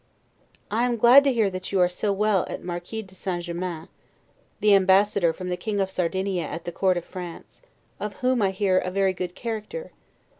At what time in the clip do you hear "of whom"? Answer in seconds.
7.99-8.41